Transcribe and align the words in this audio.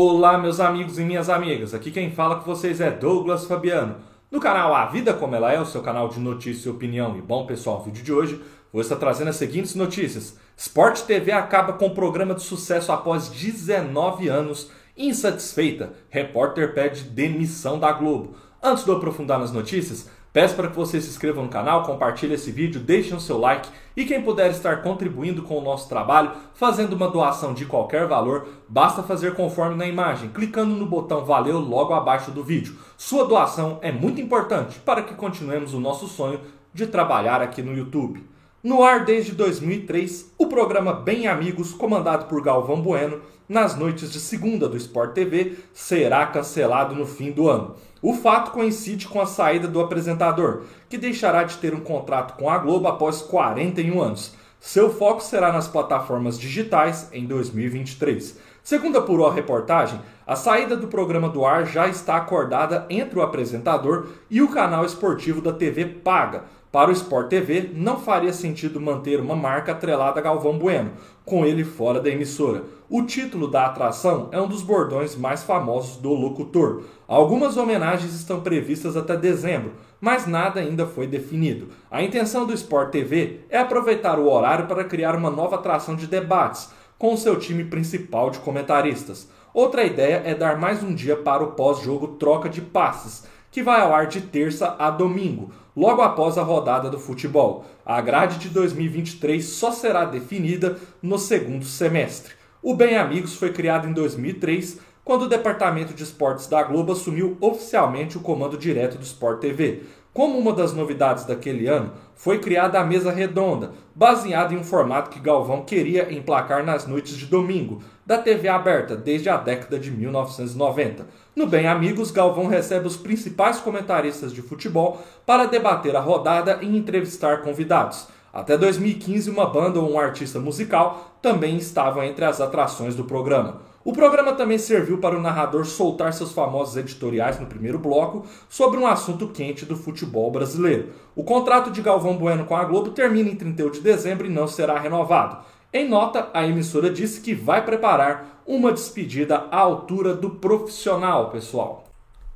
Olá, 0.00 0.38
meus 0.38 0.60
amigos 0.60 0.96
e 0.96 1.02
minhas 1.02 1.28
amigas. 1.28 1.74
Aqui 1.74 1.90
quem 1.90 2.12
fala 2.12 2.36
com 2.36 2.44
vocês 2.44 2.80
é 2.80 2.88
Douglas 2.88 3.46
Fabiano. 3.46 3.96
No 4.30 4.38
canal 4.38 4.72
A 4.72 4.86
Vida 4.86 5.12
Como 5.12 5.34
Ela 5.34 5.52
É, 5.52 5.60
o 5.60 5.66
seu 5.66 5.82
canal 5.82 6.08
de 6.08 6.20
notícia 6.20 6.68
e 6.68 6.70
opinião. 6.70 7.18
E 7.18 7.20
bom, 7.20 7.44
pessoal, 7.46 7.78
no 7.80 7.86
vídeo 7.86 8.04
de 8.04 8.12
hoje 8.12 8.40
vou 8.72 8.80
estar 8.80 8.94
trazendo 8.94 9.30
as 9.30 9.34
seguintes 9.34 9.74
notícias. 9.74 10.38
Sport 10.56 11.00
TV 11.00 11.32
acaba 11.32 11.72
com 11.72 11.88
o 11.88 11.94
programa 11.96 12.32
de 12.32 12.42
sucesso 12.42 12.92
após 12.92 13.28
19 13.28 14.28
anos. 14.28 14.70
Insatisfeita, 14.96 15.92
repórter 16.08 16.74
pede 16.74 17.02
demissão 17.02 17.76
da 17.76 17.90
Globo. 17.90 18.36
Antes 18.62 18.84
de 18.84 18.90
eu 18.90 18.98
aprofundar 18.98 19.40
nas 19.40 19.50
notícias, 19.50 20.08
Peço 20.32 20.54
para 20.54 20.68
que 20.68 20.76
você 20.76 21.00
se 21.00 21.08
inscreva 21.08 21.42
no 21.42 21.48
canal, 21.48 21.82
compartilhe 21.82 22.34
esse 22.34 22.50
vídeo, 22.50 22.80
deixe 22.80 23.14
o 23.14 23.20
seu 23.20 23.38
like 23.38 23.68
e 23.96 24.04
quem 24.04 24.22
puder 24.22 24.50
estar 24.50 24.82
contribuindo 24.82 25.42
com 25.42 25.58
o 25.58 25.62
nosso 25.62 25.88
trabalho, 25.88 26.32
fazendo 26.54 26.92
uma 26.92 27.08
doação 27.08 27.54
de 27.54 27.64
qualquer 27.64 28.06
valor, 28.06 28.46
basta 28.68 29.02
fazer 29.02 29.34
conforme 29.34 29.74
na 29.74 29.86
imagem, 29.86 30.28
clicando 30.28 30.74
no 30.74 30.86
botão 30.86 31.24
Valeu 31.24 31.58
logo 31.58 31.94
abaixo 31.94 32.30
do 32.30 32.44
vídeo. 32.44 32.76
Sua 32.96 33.26
doação 33.26 33.78
é 33.80 33.90
muito 33.90 34.20
importante 34.20 34.78
para 34.80 35.02
que 35.02 35.14
continuemos 35.14 35.72
o 35.72 35.80
nosso 35.80 36.06
sonho 36.06 36.40
de 36.74 36.86
trabalhar 36.86 37.40
aqui 37.40 37.62
no 37.62 37.76
YouTube. 37.76 38.24
No 38.60 38.82
ar 38.82 39.04
desde 39.04 39.36
2003, 39.36 40.32
o 40.36 40.48
programa 40.48 40.92
Bem 40.92 41.28
Amigos, 41.28 41.72
comandado 41.72 42.26
por 42.26 42.42
Galvão 42.42 42.82
Bueno, 42.82 43.20
nas 43.48 43.76
noites 43.76 44.10
de 44.10 44.18
segunda 44.18 44.68
do 44.68 44.76
Sport 44.76 45.12
TV, 45.12 45.56
será 45.72 46.26
cancelado 46.26 46.92
no 46.92 47.06
fim 47.06 47.30
do 47.30 47.48
ano. 47.48 47.76
O 48.02 48.14
fato 48.14 48.50
coincide 48.50 49.06
com 49.06 49.20
a 49.20 49.26
saída 49.26 49.68
do 49.68 49.80
apresentador, 49.80 50.64
que 50.88 50.98
deixará 50.98 51.44
de 51.44 51.56
ter 51.58 51.72
um 51.72 51.78
contrato 51.80 52.36
com 52.36 52.50
a 52.50 52.58
Globo 52.58 52.88
após 52.88 53.22
41 53.22 54.02
anos. 54.02 54.34
Seu 54.58 54.92
foco 54.92 55.22
será 55.22 55.52
nas 55.52 55.68
plataformas 55.68 56.36
digitais 56.36 57.08
em 57.12 57.26
2023. 57.26 58.40
Segundo 58.64 58.98
a 58.98 59.32
reportagem, 59.32 60.00
a 60.26 60.34
saída 60.34 60.76
do 60.76 60.88
programa 60.88 61.28
do 61.28 61.46
ar 61.46 61.64
já 61.64 61.88
está 61.88 62.16
acordada 62.16 62.84
entre 62.90 63.18
o 63.18 63.22
apresentador 63.22 64.08
e 64.28 64.42
o 64.42 64.50
canal 64.50 64.84
esportivo 64.84 65.40
da 65.40 65.52
TV 65.52 65.86
Paga, 65.86 66.44
para 66.70 66.90
o 66.90 66.92
Sport 66.92 67.28
TV, 67.28 67.70
não 67.74 67.98
faria 67.98 68.32
sentido 68.32 68.80
manter 68.80 69.20
uma 69.20 69.34
marca 69.34 69.72
atrelada 69.72 70.20
a 70.20 70.22
Galvão 70.22 70.58
Bueno, 70.58 70.92
com 71.24 71.46
ele 71.46 71.64
fora 71.64 72.00
da 72.00 72.10
emissora. 72.10 72.64
O 72.90 73.02
título 73.02 73.48
da 73.48 73.66
atração 73.66 74.28
é 74.32 74.40
um 74.40 74.46
dos 74.46 74.62
bordões 74.62 75.16
mais 75.16 75.42
famosos 75.42 75.96
do 75.96 76.10
locutor. 76.10 76.82
Algumas 77.06 77.56
homenagens 77.56 78.14
estão 78.14 78.40
previstas 78.40 78.96
até 78.96 79.16
dezembro, 79.16 79.72
mas 80.00 80.26
nada 80.26 80.60
ainda 80.60 80.86
foi 80.86 81.06
definido. 81.06 81.68
A 81.90 82.02
intenção 82.02 82.46
do 82.46 82.52
Sport 82.52 82.90
TV 82.90 83.40
é 83.48 83.58
aproveitar 83.58 84.18
o 84.18 84.30
horário 84.30 84.66
para 84.66 84.84
criar 84.84 85.16
uma 85.16 85.30
nova 85.30 85.56
atração 85.56 85.96
de 85.96 86.06
debates 86.06 86.70
com 86.98 87.16
seu 87.16 87.38
time 87.38 87.64
principal 87.64 88.30
de 88.30 88.40
comentaristas. 88.40 89.28
Outra 89.54 89.84
ideia 89.84 90.22
é 90.24 90.34
dar 90.34 90.58
mais 90.58 90.82
um 90.82 90.94
dia 90.94 91.16
para 91.16 91.42
o 91.42 91.52
pós-jogo 91.52 92.16
troca 92.18 92.48
de 92.48 92.60
passes 92.60 93.26
que 93.58 93.62
vai 93.64 93.80
ao 93.80 93.92
ar 93.92 94.06
de 94.06 94.20
terça 94.20 94.76
a 94.78 94.88
domingo, 94.88 95.50
logo 95.74 96.00
após 96.00 96.38
a 96.38 96.44
rodada 96.44 96.88
do 96.88 96.96
futebol. 96.96 97.64
A 97.84 98.00
grade 98.00 98.38
de 98.38 98.50
2023 98.50 99.44
só 99.44 99.72
será 99.72 100.04
definida 100.04 100.78
no 101.02 101.18
segundo 101.18 101.64
semestre. 101.64 102.34
O 102.62 102.72
Bem 102.72 102.96
Amigos 102.96 103.34
foi 103.34 103.52
criado 103.52 103.88
em 103.88 103.92
2003, 103.92 104.78
quando 105.04 105.22
o 105.22 105.28
Departamento 105.28 105.92
de 105.92 106.04
Esportes 106.04 106.46
da 106.46 106.62
Globo 106.62 106.92
assumiu 106.92 107.36
oficialmente 107.40 108.16
o 108.16 108.20
comando 108.20 108.56
direto 108.56 108.96
do 108.96 109.02
Sport 109.02 109.40
TV. 109.40 109.82
Como 110.14 110.38
uma 110.38 110.52
das 110.52 110.72
novidades 110.72 111.24
daquele 111.24 111.66
ano, 111.66 111.94
foi 112.14 112.38
criada 112.38 112.78
a 112.78 112.84
mesa 112.84 113.10
redonda, 113.10 113.72
baseada 113.98 114.54
em 114.54 114.56
um 114.56 114.62
formato 114.62 115.10
que 115.10 115.18
Galvão 115.18 115.62
queria 115.62 116.12
emplacar 116.14 116.64
nas 116.64 116.86
noites 116.86 117.16
de 117.16 117.26
domingo, 117.26 117.82
da 118.06 118.16
TV 118.16 118.46
aberta 118.46 118.94
desde 118.94 119.28
a 119.28 119.36
década 119.36 119.76
de 119.76 119.90
1990. 119.90 121.04
No 121.34 121.48
Bem 121.48 121.66
Amigos, 121.66 122.12
Galvão 122.12 122.46
recebe 122.46 122.86
os 122.86 122.96
principais 122.96 123.58
comentaristas 123.58 124.32
de 124.32 124.40
futebol 124.40 125.02
para 125.26 125.46
debater 125.46 125.96
a 125.96 126.00
rodada 126.00 126.60
e 126.62 126.78
entrevistar 126.78 127.42
convidados. 127.42 128.06
Até 128.32 128.56
2015, 128.56 129.30
uma 129.30 129.46
banda 129.46 129.80
ou 129.80 129.90
um 129.90 129.98
artista 129.98 130.38
musical 130.38 131.18
também 131.20 131.56
estavam 131.56 132.04
entre 132.04 132.24
as 132.24 132.40
atrações 132.40 132.94
do 132.94 133.02
programa. 133.02 133.62
O 133.84 133.92
programa 133.92 134.32
também 134.32 134.58
serviu 134.58 134.98
para 134.98 135.16
o 135.16 135.22
narrador 135.22 135.64
soltar 135.64 136.12
seus 136.12 136.32
famosos 136.32 136.76
editoriais 136.76 137.38
no 137.38 137.46
primeiro 137.46 137.78
bloco 137.78 138.26
sobre 138.48 138.78
um 138.78 138.86
assunto 138.86 139.28
quente 139.28 139.64
do 139.64 139.76
futebol 139.76 140.30
brasileiro. 140.30 140.90
O 141.14 141.22
contrato 141.22 141.70
de 141.70 141.80
Galvão 141.80 142.16
Bueno 142.16 142.44
com 142.44 142.56
a 142.56 142.64
Globo 142.64 142.90
termina 142.90 143.30
em 143.30 143.36
31 143.36 143.70
de 143.70 143.80
dezembro 143.80 144.26
e 144.26 144.30
não 144.30 144.48
será 144.48 144.78
renovado. 144.78 145.38
Em 145.72 145.88
nota, 145.88 146.28
a 146.34 146.46
emissora 146.46 146.90
disse 146.90 147.20
que 147.20 147.34
vai 147.34 147.64
preparar 147.64 148.42
uma 148.46 148.72
despedida 148.72 149.46
à 149.50 149.58
altura 149.58 150.14
do 150.14 150.30
profissional, 150.30 151.30
pessoal. 151.30 151.84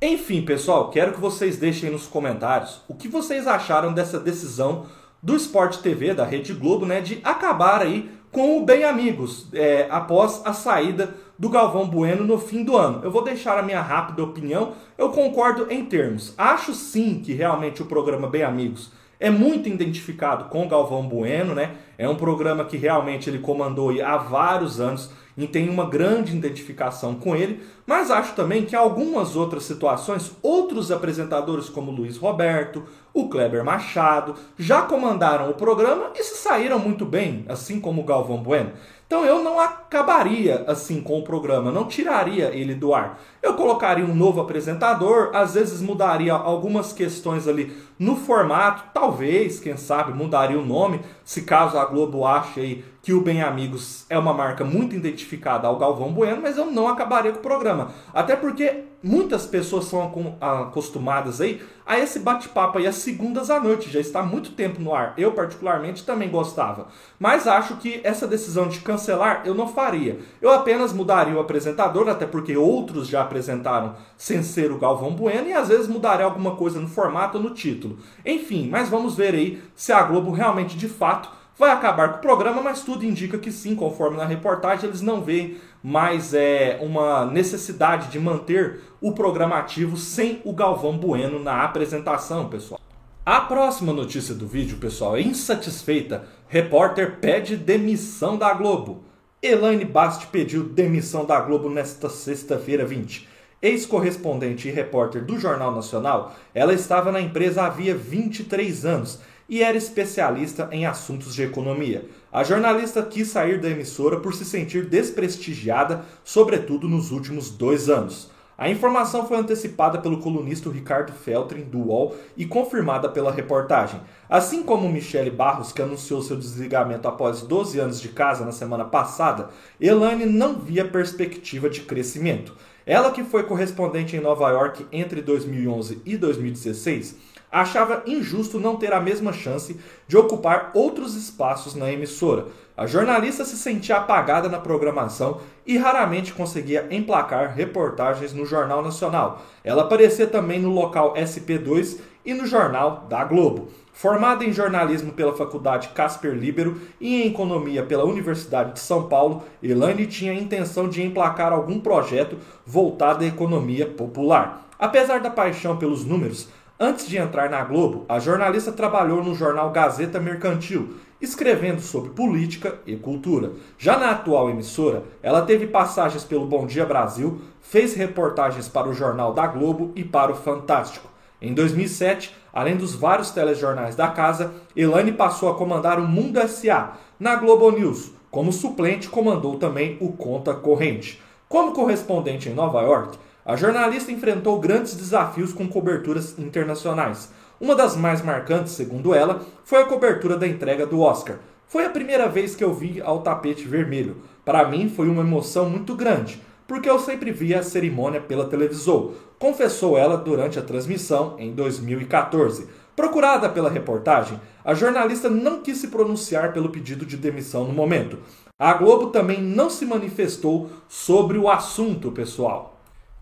Enfim, 0.01 0.43
pessoal, 0.43 0.89
quero 0.91 1.13
que 1.13 1.19
vocês 1.19 1.57
deixem 1.57 1.89
nos 1.89 2.07
comentários 2.07 2.81
o 2.87 2.93
que 2.93 3.07
vocês 3.07 3.47
acharam 3.47 3.93
dessa 3.93 4.19
decisão 4.19 4.85
do 5.21 5.35
Sport 5.35 5.77
TV, 5.77 6.13
da 6.13 6.25
Rede 6.25 6.53
Globo, 6.53 6.85
né, 6.85 7.01
de 7.01 7.19
acabar 7.23 7.81
aí 7.81 8.11
com 8.33 8.57
o 8.57 8.65
Bem 8.65 8.83
Amigos, 8.83 9.47
é, 9.53 9.87
após 9.91 10.41
a 10.43 10.53
saída 10.53 11.13
do 11.37 11.49
Galvão 11.49 11.87
Bueno 11.87 12.25
no 12.25 12.39
fim 12.39 12.63
do 12.63 12.75
ano. 12.75 13.01
Eu 13.03 13.11
vou 13.11 13.23
deixar 13.23 13.59
a 13.59 13.61
minha 13.61 13.79
rápida 13.79 14.23
opinião. 14.23 14.73
Eu 14.97 15.09
concordo 15.09 15.71
em 15.71 15.85
termos. 15.85 16.33
Acho 16.35 16.73
sim 16.73 17.21
que 17.23 17.31
realmente 17.31 17.83
o 17.83 17.85
programa 17.85 18.27
Bem 18.27 18.41
Amigos 18.41 18.91
é 19.19 19.29
muito 19.29 19.69
identificado 19.69 20.45
com 20.45 20.65
o 20.65 20.67
Galvão 20.67 21.07
Bueno, 21.07 21.53
né? 21.53 21.75
É 21.95 22.09
um 22.09 22.15
programa 22.15 22.65
que 22.65 22.75
realmente 22.75 23.29
ele 23.29 23.37
comandou 23.37 23.91
há 24.03 24.17
vários 24.17 24.81
anos 24.81 25.11
e 25.37 25.47
tem 25.47 25.69
uma 25.69 25.89
grande 25.89 26.35
identificação 26.35 27.15
com 27.15 27.35
ele, 27.35 27.61
mas 27.85 28.11
acho 28.11 28.33
também 28.35 28.65
que 28.65 28.75
algumas 28.75 29.35
outras 29.35 29.63
situações, 29.63 30.31
outros 30.41 30.91
apresentadores 30.91 31.69
como 31.69 31.91
Luiz 31.91 32.17
Roberto, 32.17 32.83
o 33.13 33.29
Kleber 33.29 33.63
Machado, 33.63 34.35
já 34.57 34.81
comandaram 34.83 35.49
o 35.49 35.53
programa 35.53 36.11
e 36.15 36.23
se 36.23 36.35
saíram 36.35 36.79
muito 36.79 37.05
bem, 37.05 37.45
assim 37.47 37.79
como 37.79 38.01
o 38.01 38.05
Galvão 38.05 38.41
Bueno. 38.41 38.71
Então 39.05 39.25
eu 39.25 39.43
não 39.43 39.59
acabaria 39.59 40.63
assim 40.65 40.99
com 40.99 41.19
o 41.19 41.23
programa, 41.23 41.71
não 41.71 41.85
tiraria 41.85 42.45
ele 42.45 42.73
do 42.73 42.95
ar. 42.95 43.21
Eu 43.43 43.53
colocaria 43.53 44.03
um 44.03 44.15
novo 44.15 44.41
apresentador, 44.41 45.29
às 45.35 45.53
vezes 45.53 45.81
mudaria 45.81 46.33
algumas 46.33 46.93
questões 46.93 47.47
ali 47.47 47.77
no 47.99 48.15
formato, 48.15 48.85
talvez, 48.91 49.59
quem 49.59 49.77
sabe, 49.77 50.17
mudaria 50.17 50.57
o 50.57 50.65
nome, 50.65 50.99
se 51.23 51.43
caso 51.43 51.77
a 51.77 51.85
Globo 51.85 52.25
ache 52.25 52.59
aí 52.59 52.85
que 53.03 53.13
o 53.13 53.21
Bem 53.21 53.43
Amigos 53.43 54.05
é 54.09 54.17
uma 54.17 54.33
marca 54.33 54.63
muito 54.63 54.95
identificada 54.95 55.22
ao 55.67 55.77
Galvão 55.77 56.11
Bueno, 56.11 56.41
mas 56.41 56.57
eu 56.57 56.65
não 56.65 56.87
acabaria 56.87 57.31
com 57.31 57.39
o 57.39 57.41
programa. 57.41 57.91
Até 58.13 58.35
porque 58.35 58.83
muitas 59.03 59.45
pessoas 59.45 59.85
são 59.85 60.37
acostumadas 60.39 61.41
aí 61.41 61.61
a 61.85 61.99
esse 61.99 62.19
bate-papo 62.19 62.77
aí 62.77 62.87
às 62.87 62.95
segundas 62.95 63.49
à 63.49 63.59
noite, 63.59 63.91
já 63.91 63.99
está 63.99 64.21
há 64.21 64.23
muito 64.23 64.51
tempo 64.51 64.81
no 64.81 64.95
ar. 64.95 65.13
Eu, 65.17 65.33
particularmente, 65.33 66.05
também 66.05 66.29
gostava. 66.29 66.87
Mas 67.19 67.45
acho 67.45 67.75
que 67.75 67.99
essa 68.03 68.25
decisão 68.25 68.69
de 68.69 68.79
cancelar 68.79 69.41
eu 69.45 69.53
não 69.53 69.67
faria. 69.67 70.19
Eu 70.41 70.51
apenas 70.51 70.93
mudaria 70.93 71.35
o 71.35 71.41
apresentador, 71.41 72.07
até 72.07 72.25
porque 72.25 72.55
outros 72.55 73.07
já 73.07 73.21
apresentaram 73.21 73.95
sem 74.15 74.41
ser 74.41 74.71
o 74.71 74.79
Galvão 74.79 75.11
Bueno, 75.11 75.49
e 75.49 75.53
às 75.53 75.67
vezes 75.67 75.87
mudaria 75.87 76.25
alguma 76.25 76.55
coisa 76.55 76.79
no 76.79 76.87
formato 76.87 77.37
ou 77.37 77.43
no 77.43 77.49
título. 77.49 77.97
Enfim, 78.25 78.69
mas 78.71 78.87
vamos 78.87 79.15
ver 79.15 79.35
aí 79.35 79.61
se 79.75 79.91
a 79.91 80.01
Globo 80.03 80.31
realmente 80.31 80.77
de 80.77 80.87
fato 80.87 81.42
vai 81.57 81.71
acabar 81.71 82.13
com 82.13 82.17
o 82.17 82.21
programa, 82.21 82.61
mas 82.61 82.81
tudo 82.81 83.05
indica 83.05 83.37
que 83.37 83.51
sim, 83.51 83.75
conforme 83.75 84.17
na 84.17 84.25
reportagem, 84.25 84.89
eles 84.89 85.01
não 85.01 85.21
veem 85.21 85.57
mais 85.83 86.33
é, 86.33 86.79
uma 86.81 87.25
necessidade 87.25 88.09
de 88.09 88.19
manter 88.19 88.81
o 89.01 89.11
programa 89.11 89.57
ativo 89.57 89.97
sem 89.97 90.41
o 90.43 90.53
Galvão 90.53 90.97
Bueno 90.97 91.39
na 91.39 91.63
apresentação, 91.63 92.49
pessoal. 92.49 92.79
A 93.25 93.39
próxima 93.41 93.93
notícia 93.93 94.35
do 94.35 94.47
vídeo, 94.47 94.77
pessoal, 94.77 95.15
é 95.15 95.21
insatisfeita. 95.21 96.25
Repórter 96.47 97.19
pede 97.21 97.55
demissão 97.55 98.37
da 98.37 98.53
Globo. 98.53 99.03
Elaine 99.41 99.85
Basti 99.85 100.27
pediu 100.27 100.63
demissão 100.63 101.25
da 101.25 101.39
Globo 101.39 101.69
nesta 101.69 102.09
sexta-feira 102.09 102.85
20. 102.85 103.27
Ex-correspondente 103.61 104.67
e 104.67 104.71
repórter 104.71 105.23
do 105.23 105.39
Jornal 105.39 105.73
Nacional, 105.73 106.35
ela 106.53 106.73
estava 106.73 107.13
na 107.13 107.21
empresa 107.21 107.63
havia 107.63 107.95
23 107.95 108.85
anos 108.85 109.21
e 109.47 109.61
era 109.61 109.77
especialista 109.77 110.69
em 110.71 110.85
assuntos 110.85 111.35
de 111.35 111.43
economia. 111.43 112.05
A 112.31 112.43
jornalista 112.43 113.03
quis 113.03 113.27
sair 113.27 113.59
da 113.59 113.69
emissora 113.69 114.19
por 114.19 114.33
se 114.33 114.45
sentir 114.45 114.85
desprestigiada, 114.85 116.05
sobretudo 116.23 116.87
nos 116.87 117.11
últimos 117.11 117.49
dois 117.49 117.89
anos. 117.89 118.31
A 118.55 118.69
informação 118.69 119.27
foi 119.27 119.37
antecipada 119.37 119.97
pelo 119.97 120.19
colunista 120.19 120.69
Ricardo 120.69 121.11
Feltrin, 121.11 121.63
do 121.63 121.79
UOL, 121.79 122.15
e 122.37 122.45
confirmada 122.45 123.09
pela 123.09 123.31
reportagem. 123.31 123.99
Assim 124.29 124.61
como 124.61 124.87
Michele 124.91 125.31
Barros, 125.31 125.71
que 125.71 125.81
anunciou 125.81 126.21
seu 126.21 126.37
desligamento 126.37 127.07
após 127.07 127.41
12 127.41 127.79
anos 127.79 127.99
de 127.99 128.09
casa 128.09 128.45
na 128.45 128.51
semana 128.51 128.85
passada, 128.85 129.49
Elaine 129.81 130.25
não 130.25 130.59
via 130.59 130.85
perspectiva 130.85 131.67
de 131.67 131.81
crescimento. 131.81 132.55
Ela, 132.85 133.11
que 133.11 133.23
foi 133.23 133.43
correspondente 133.43 134.15
em 134.15 134.19
Nova 134.19 134.49
York 134.51 134.85
entre 134.91 135.21
2011 135.21 136.01
e 136.05 136.15
2016, 136.15 137.15
achava 137.53 138.01
injusto 138.07 138.59
não 138.59 138.75
ter 138.75 138.91
a 138.91 138.99
mesma 138.99 139.31
chance 139.31 139.79
de 140.07 140.17
ocupar 140.17 140.71
outros 140.73 141.15
espaços 141.15 141.75
na 141.75 141.91
emissora. 141.91 142.47
A 142.75 142.87
jornalista 142.87 143.45
se 143.45 143.55
sentia 143.55 143.97
apagada 143.97 144.49
na 144.49 144.57
programação 144.57 145.39
e 145.63 145.77
raramente 145.77 146.33
conseguia 146.33 146.87
emplacar 146.89 147.53
reportagens 147.53 148.33
no 148.33 148.43
Jornal 148.43 148.81
Nacional. 148.81 149.43
Ela 149.63 149.83
aparecia 149.83 150.25
também 150.25 150.59
no 150.59 150.73
local 150.73 151.13
SP2 151.13 151.99
e 152.25 152.33
no 152.33 152.47
Jornal 152.47 153.05
da 153.07 153.23
Globo. 153.23 153.67
Formada 153.93 154.43
em 154.43 154.51
jornalismo 154.51 155.13
pela 155.13 155.35
Faculdade 155.35 155.89
Casper 155.89 156.33
Libero 156.33 156.81
e 156.99 157.21
em 157.21 157.27
economia 157.27 157.83
pela 157.83 158.03
Universidade 158.03 158.73
de 158.73 158.79
São 158.79 159.03
Paulo, 159.03 159.43
Elaine 159.61 160.07
tinha 160.07 160.31
a 160.31 160.35
intenção 160.35 160.89
de 160.89 161.03
emplacar 161.03 161.53
algum 161.53 161.79
projeto 161.79 162.37
voltado 162.65 163.23
à 163.23 163.27
economia 163.27 163.85
popular. 163.85 164.67
Apesar 164.79 165.19
da 165.19 165.29
paixão 165.29 165.77
pelos 165.77 166.03
números, 166.03 166.49
antes 166.83 167.07
de 167.07 167.17
entrar 167.17 167.49
na 167.49 167.63
Globo, 167.63 168.05
a 168.09 168.19
jornalista 168.19 168.71
trabalhou 168.71 169.23
no 169.23 169.33
jornal 169.33 169.71
Gazeta 169.71 170.19
Mercantil, 170.19 170.95
escrevendo 171.21 171.79
sobre 171.79 172.09
política 172.09 172.75
e 172.85 172.97
cultura. 172.97 173.53
Já 173.77 173.97
na 173.97 174.11
atual 174.11 174.49
emissora, 174.49 175.03
ela 175.21 175.43
teve 175.43 175.65
passagens 175.65 176.25
pelo 176.25 176.45
Bom 176.45 176.67
Dia 176.67 176.85
Brasil, 176.85 177.39
fez 177.61 177.93
reportagens 177.93 178.67
para 178.67 178.89
o 178.89 178.93
Jornal 178.93 179.33
da 179.33 179.47
Globo 179.47 179.93
e 179.95 180.03
para 180.03 180.33
o 180.33 180.35
Fantástico. 180.35 181.07
Em 181.41 181.53
2007, 181.53 182.35
além 182.51 182.75
dos 182.75 182.93
vários 182.95 183.31
telejornais 183.31 183.95
da 183.95 184.09
casa, 184.09 184.53
Elaine 184.75 185.13
passou 185.13 185.49
a 185.49 185.55
comandar 185.55 185.99
o 185.99 186.07
Mundo 186.07 186.45
SA 186.47 186.97
na 187.17 187.35
Globo 187.35 187.71
News. 187.71 188.11
Como 188.29 188.51
suplente, 188.51 189.07
comandou 189.07 189.57
também 189.57 189.97
o 190.01 190.11
Conta 190.11 190.53
Corrente. 190.53 191.21
Como 191.47 191.71
correspondente 191.71 192.49
em 192.49 192.53
Nova 192.53 192.81
York, 192.81 193.17
a 193.45 193.55
jornalista 193.55 194.11
enfrentou 194.11 194.59
grandes 194.59 194.95
desafios 194.95 195.53
com 195.53 195.67
coberturas 195.67 196.37
internacionais. 196.37 197.31
Uma 197.59 197.75
das 197.75 197.95
mais 197.95 198.21
marcantes, 198.21 198.73
segundo 198.73 199.13
ela, 199.13 199.41
foi 199.63 199.81
a 199.81 199.85
cobertura 199.85 200.37
da 200.37 200.47
entrega 200.47 200.85
do 200.85 200.99
Oscar. 200.99 201.37
Foi 201.67 201.85
a 201.85 201.89
primeira 201.89 202.27
vez 202.27 202.55
que 202.55 202.63
eu 202.63 202.73
vi 202.73 203.01
ao 203.01 203.21
tapete 203.21 203.67
vermelho. 203.67 204.17
Para 204.45 204.67
mim 204.67 204.89
foi 204.89 205.07
uma 205.07 205.21
emoção 205.21 205.69
muito 205.69 205.95
grande 205.95 206.41
porque 206.67 206.89
eu 206.89 206.99
sempre 206.99 207.31
via 207.31 207.59
a 207.59 207.63
cerimônia 207.63 208.21
pela 208.21 208.47
televisão, 208.47 209.11
confessou 209.37 209.97
ela 209.97 210.17
durante 210.17 210.57
a 210.57 210.61
transmissão 210.63 211.35
em 211.37 211.53
2014. 211.53 212.67
Procurada 212.95 213.49
pela 213.49 213.69
reportagem, 213.69 214.39
a 214.63 214.73
jornalista 214.73 215.29
não 215.29 215.61
quis 215.61 215.77
se 215.77 215.87
pronunciar 215.87 216.53
pelo 216.53 216.69
pedido 216.69 217.05
de 217.05 217.17
demissão 217.17 217.65
no 217.65 217.73
momento. 217.73 218.19
A 218.57 218.73
Globo 218.73 219.07
também 219.07 219.41
não 219.41 219.69
se 219.69 219.85
manifestou 219.85 220.69
sobre 220.87 221.37
o 221.37 221.49
assunto, 221.49 222.11
pessoal. 222.11 222.72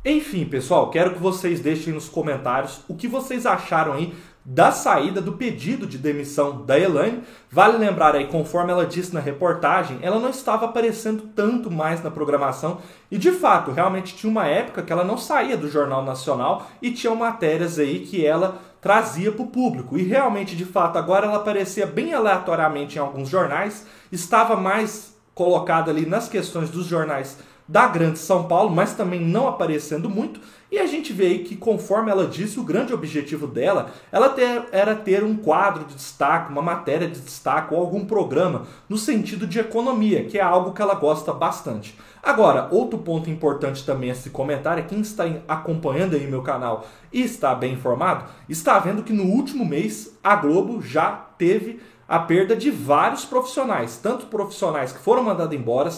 Enfim, 0.04 0.46
pessoal, 0.46 0.90
quero 0.90 1.14
que 1.14 1.20
vocês 1.20 1.60
deixem 1.60 1.94
nos 1.94 2.10
comentários 2.10 2.82
o 2.88 2.96
que 2.96 3.08
vocês 3.08 3.46
acharam 3.46 3.94
aí 3.94 4.16
da 4.44 4.72
saída 4.72 5.22
do 5.22 5.34
pedido 5.34 5.86
de 5.86 6.00
demissão 6.00 6.66
da 6.66 6.80
Elaine. 6.80 7.22
Vale 7.52 7.78
lembrar 7.78 8.16
aí, 8.16 8.26
conforme 8.26 8.72
ela 8.72 8.88
disse 8.88 9.14
na 9.14 9.20
reportagem, 9.20 10.00
ela 10.02 10.20
não 10.20 10.32
estava 10.32 10.66
aparecendo 10.66 11.30
tanto 11.36 11.70
mais 11.70 12.02
na 12.02 12.10
programação 12.10 12.80
e 13.12 13.18
de 13.20 13.32
fato, 13.32 13.70
realmente 13.70 14.16
tinha 14.16 14.32
uma 14.32 14.48
época 14.48 14.82
que 14.82 14.92
ela 14.92 15.04
não 15.04 15.20
saía 15.20 15.56
do 15.56 15.70
Jornal 15.70 16.04
Nacional 16.04 16.68
e 16.82 16.90
tinha 16.90 17.14
matérias 17.14 17.78
aí 17.78 18.00
que 18.00 18.26
ela 18.26 18.58
trazia 18.82 19.32
para 19.32 19.44
o 19.44 19.52
público. 19.52 20.00
E 20.00 20.02
realmente, 20.02 20.56
de 20.56 20.66
fato, 20.66 20.98
agora 20.98 21.28
ela 21.28 21.38
aparecia 21.38 21.86
bem 21.86 22.12
aleatoriamente 22.12 22.96
em 22.96 23.00
alguns 23.00 23.30
jornais, 23.30 23.86
estava 24.12 24.56
mais 24.56 25.16
colocada 25.34 25.92
ali 25.92 26.06
nas 26.06 26.28
questões 26.28 26.70
dos 26.70 26.86
jornais 26.86 27.38
da 27.68 27.88
Grande 27.88 28.20
São 28.20 28.50
Paulo, 28.50 28.70
mas 28.70 28.96
também 28.96 29.22
não 29.22 29.48
aparecendo 29.48 30.10
muito. 30.10 30.42
E 30.70 30.78
a 30.78 30.86
gente 30.86 31.14
vê 31.14 31.28
aí 31.28 31.40
que, 31.40 31.56
conforme 31.56 32.12
ela 32.12 32.28
disse, 32.28 32.60
o 32.60 32.64
grande 32.64 32.94
objetivo 32.94 33.48
dela 33.48 33.92
ela 34.12 34.30
ter, 34.30 34.66
era 34.72 34.96
ter 34.96 35.24
um 35.24 35.36
quadro 35.38 35.86
de 35.86 35.96
destaque, 35.96 36.52
uma 36.52 36.62
matéria 36.62 37.08
de 37.08 37.20
destaque 37.20 37.74
ou 37.74 37.80
algum 37.80 38.06
programa 38.06 38.68
no 38.90 38.98
sentido 38.98 39.48
de 39.48 39.60
economia, 39.60 40.26
que 40.26 40.38
é 40.38 40.42
algo 40.42 40.74
que 40.74 40.82
ela 40.82 40.96
gosta 40.96 41.34
bastante. 41.34 41.98
Agora, 42.24 42.68
outro 42.72 43.00
ponto 43.00 43.30
importante 43.30 43.86
também 43.86 44.12
a 44.12 44.16
se 44.16 44.30
comentar 44.30 44.78
é 44.78 44.84
quem 44.84 45.02
está 45.02 45.24
acompanhando 45.48 46.16
aí 46.16 46.28
meu 46.28 46.42
canal 46.42 46.86
e 47.12 47.22
está 47.22 47.56
bem 47.56 47.74
informado, 47.74 48.26
está 48.48 48.78
vendo 48.80 49.04
que 49.04 49.12
no 49.12 49.24
último 49.24 49.66
mês 49.66 50.18
a 50.24 50.36
Globo 50.36 50.82
já 50.82 51.12
teve 51.38 51.80
a 52.12 52.20
perda 52.20 52.58
de 52.58 52.70
vários 52.70 53.24
profissionais, 53.24 53.96
tanto 53.96 54.26
profissionais 54.26 54.92
que 54.92 55.00
foram 55.00 55.24
mandados 55.24 55.58
embora, 55.58 55.90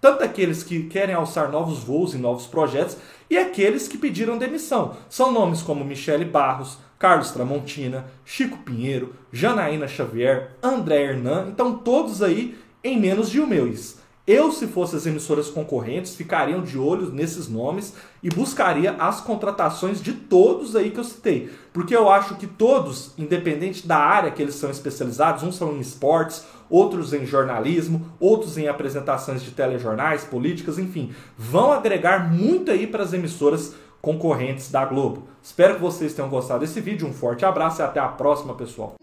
tanto 0.00 0.24
aqueles 0.24 0.64
que 0.64 0.88
querem 0.88 1.14
alçar 1.14 1.48
novos 1.48 1.84
voos 1.84 2.12
e 2.12 2.18
novos 2.18 2.44
projetos 2.44 2.96
e 3.30 3.38
aqueles 3.38 3.86
que 3.86 3.96
pediram 3.96 4.36
demissão. 4.36 4.96
São 5.08 5.30
nomes 5.30 5.62
como 5.62 5.84
Michele 5.84 6.24
Barros, 6.24 6.78
Carlos 6.98 7.30
Tramontina, 7.30 8.06
Chico 8.24 8.58
Pinheiro, 8.58 9.14
Janaína 9.32 9.86
Xavier, 9.86 10.56
André 10.60 11.04
Hernan, 11.04 11.46
então 11.52 11.78
todos 11.78 12.20
aí 12.20 12.58
em 12.82 12.98
menos 12.98 13.30
de 13.30 13.40
um 13.40 13.46
mês. 13.46 14.00
Eu, 14.32 14.52
se 14.52 14.68
fosse 14.68 14.94
as 14.94 15.06
emissoras 15.06 15.50
concorrentes, 15.50 16.14
ficariam 16.14 16.62
de 16.62 16.78
olho 16.78 17.10
nesses 17.10 17.48
nomes 17.48 17.94
e 18.22 18.28
buscaria 18.28 18.92
as 18.92 19.20
contratações 19.20 20.00
de 20.00 20.12
todos 20.12 20.76
aí 20.76 20.92
que 20.92 21.00
eu 21.00 21.04
citei. 21.04 21.50
Porque 21.72 21.96
eu 21.96 22.08
acho 22.08 22.36
que 22.36 22.46
todos, 22.46 23.12
independente 23.18 23.88
da 23.88 23.96
área 23.96 24.30
que 24.30 24.40
eles 24.40 24.54
são 24.54 24.70
especializados, 24.70 25.42
uns 25.42 25.56
são 25.56 25.72
em 25.72 25.80
esportes, 25.80 26.44
outros 26.70 27.12
em 27.12 27.26
jornalismo, 27.26 28.06
outros 28.20 28.56
em 28.56 28.68
apresentações 28.68 29.42
de 29.42 29.50
telejornais, 29.50 30.22
políticas, 30.22 30.78
enfim, 30.78 31.12
vão 31.36 31.72
agregar 31.72 32.32
muito 32.32 32.70
aí 32.70 32.86
para 32.86 33.02
as 33.02 33.12
emissoras 33.12 33.74
concorrentes 34.00 34.70
da 34.70 34.84
Globo. 34.84 35.24
Espero 35.42 35.74
que 35.74 35.80
vocês 35.80 36.14
tenham 36.14 36.30
gostado 36.30 36.60
desse 36.60 36.80
vídeo. 36.80 37.08
Um 37.08 37.12
forte 37.12 37.44
abraço 37.44 37.82
e 37.82 37.84
até 37.84 37.98
a 37.98 38.06
próxima, 38.06 38.54
pessoal. 38.54 38.94